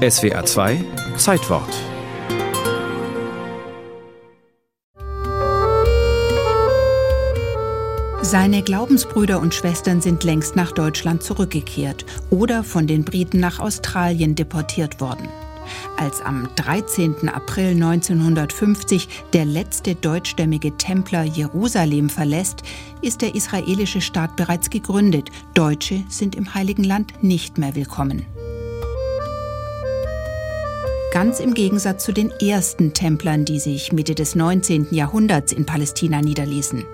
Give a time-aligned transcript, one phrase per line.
[0.00, 0.82] SWA 2
[1.18, 1.68] Zeitwort
[8.22, 14.34] Seine Glaubensbrüder und Schwestern sind längst nach Deutschland zurückgekehrt oder von den Briten nach Australien
[14.34, 15.28] deportiert worden.
[15.98, 17.28] Als am 13.
[17.28, 22.62] April 1950 der letzte deutschstämmige Templer Jerusalem verlässt,
[23.02, 25.28] ist der israelische Staat bereits gegründet.
[25.52, 28.24] Deutsche sind im Heiligen Land nicht mehr willkommen.
[31.12, 34.88] Ganz im Gegensatz zu den ersten Templern, die sich Mitte des 19.
[34.92, 36.84] Jahrhunderts in Palästina niederließen.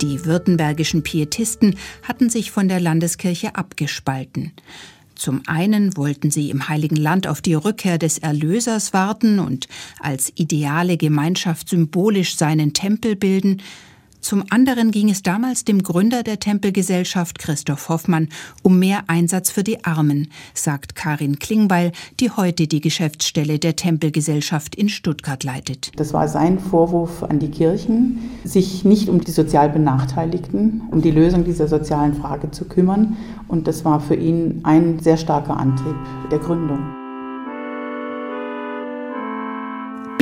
[0.00, 4.50] Die württembergischen Pietisten hatten sich von der Landeskirche abgespalten.
[5.14, 9.68] Zum einen wollten sie im Heiligen Land auf die Rückkehr des Erlösers warten und
[10.00, 13.62] als ideale Gemeinschaft symbolisch seinen Tempel bilden,
[14.22, 18.28] zum anderen ging es damals dem Gründer der Tempelgesellschaft Christoph Hoffmann
[18.62, 24.76] um mehr Einsatz für die Armen, sagt Karin Klingbeil, die heute die Geschäftsstelle der Tempelgesellschaft
[24.76, 25.90] in Stuttgart leitet.
[25.96, 31.10] Das war sein Vorwurf an die Kirchen, sich nicht um die sozial Benachteiligten, um die
[31.10, 33.16] Lösung dieser sozialen Frage zu kümmern.
[33.48, 35.96] Und das war für ihn ein sehr starker Antrieb
[36.30, 37.01] der Gründung.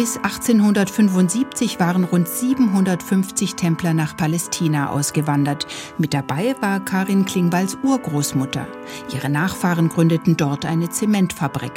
[0.00, 5.66] Bis 1875 waren rund 750 Templer nach Palästina ausgewandert.
[5.98, 8.66] Mit dabei war Karin Klingballs Urgroßmutter.
[9.12, 11.72] Ihre Nachfahren gründeten dort eine Zementfabrik.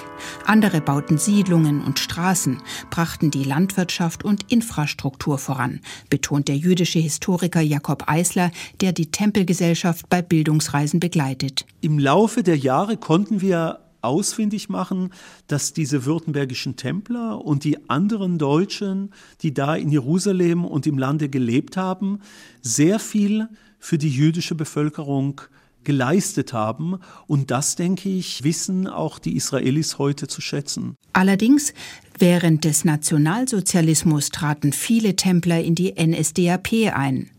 [0.46, 7.60] Andere bauten Siedlungen und Straßen, brachten die Landwirtschaft und Infrastruktur voran, betont der jüdische Historiker
[7.60, 11.66] Jakob Eisler, der die Tempelgesellschaft bei Bildungsreisen begleitet.
[11.82, 15.10] Im Laufe der Jahre konnten wir ausfindig machen,
[15.48, 21.30] dass diese württembergischen Templer und die anderen Deutschen, die da in Jerusalem und im Lande
[21.30, 22.20] gelebt haben,
[22.62, 23.48] sehr viel
[23.80, 25.42] für die jüdische Bevölkerung
[25.84, 27.00] geleistet haben.
[27.28, 30.96] Und das, denke ich, wissen auch die Israelis heute zu schätzen.
[31.14, 31.74] Allerdings,
[32.18, 37.30] während des Nationalsozialismus traten viele Templer in die NSDAP ein.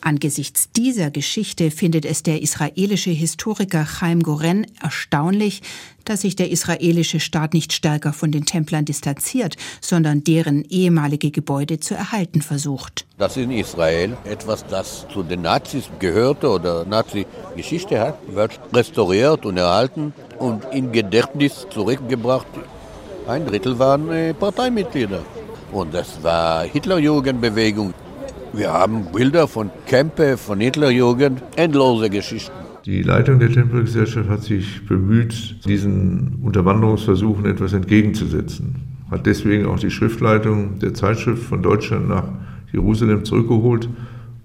[0.00, 5.62] Angesichts dieser Geschichte findet es der israelische Historiker Chaim Goren erstaunlich,
[6.04, 11.80] dass sich der israelische Staat nicht stärker von den Templern distanziert, sondern deren ehemalige Gebäude
[11.80, 13.06] zu erhalten versucht.
[13.18, 19.56] Dass in Israel etwas, das zu den Nazis gehörte oder Nazi-Geschichte hat, wird restauriert und
[19.56, 22.46] erhalten und in Gedächtnis zurückgebracht.
[23.26, 25.20] Ein Drittel waren äh, Parteimitglieder.
[25.72, 27.92] Und das war Hitlerjugendbewegung.
[28.56, 32.54] Wir haben Bilder von Kämpfe, von Hitlerjugend, endlose Geschichten.
[32.86, 38.76] Die Leitung der Tempelgesellschaft hat sich bemüht, diesen Unterwanderungsversuchen etwas entgegenzusetzen.
[39.10, 42.28] Hat deswegen auch die Schriftleitung der Zeitschrift von Deutschland nach
[42.72, 43.90] Jerusalem zurückgeholt,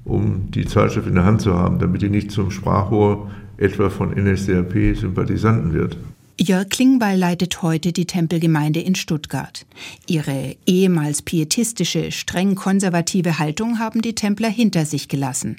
[0.04, 4.12] um die Zeitschrift in der Hand zu haben, damit die nicht zum Sprachrohr etwa von
[4.12, 5.96] NSDAP-Sympathisanten wird.
[6.42, 9.68] Jörg Klingbeil leitet heute die Tempelgemeinde in Stuttgart.
[10.08, 15.58] Ihre ehemals pietistische, streng konservative Haltung haben die Templer hinter sich gelassen.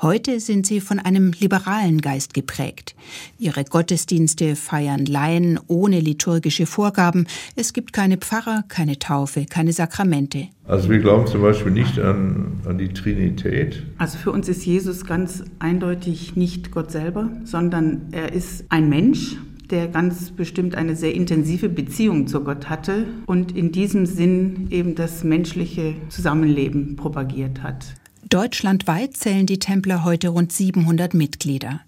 [0.00, 2.94] Heute sind sie von einem liberalen Geist geprägt.
[3.38, 7.26] Ihre Gottesdienste feiern Laien ohne liturgische Vorgaben.
[7.54, 10.48] Es gibt keine Pfarrer, keine Taufe, keine Sakramente.
[10.66, 13.82] Also wir glauben zum Beispiel nicht an, an die Trinität.
[13.98, 19.36] Also für uns ist Jesus ganz eindeutig nicht Gott selber, sondern er ist ein Mensch,
[19.72, 24.94] der ganz bestimmt eine sehr intensive Beziehung zu Gott hatte und in diesem Sinn eben
[24.94, 27.94] das menschliche Zusammenleben propagiert hat.
[28.28, 31.80] Deutschlandweit zählen die Templer heute rund 700 Mitglieder.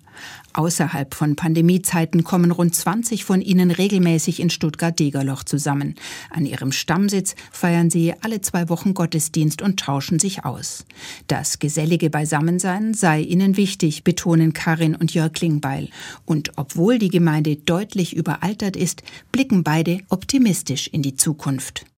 [0.53, 5.97] Außerhalb von Pandemiezeiten kommen rund 20 von ihnen regelmäßig in Stuttgart-Degerloch zusammen.
[6.31, 10.85] An ihrem Stammsitz feiern sie alle zwei Wochen Gottesdienst und tauschen sich aus.
[11.27, 15.89] Das gesellige Beisammensein sei ihnen wichtig, betonen Karin und Jörg Klingbeil.
[16.25, 19.03] Und obwohl die Gemeinde deutlich überaltert ist,
[19.33, 21.85] blicken beide optimistisch in die Zukunft.